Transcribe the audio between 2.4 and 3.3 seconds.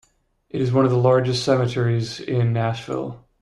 Nashville.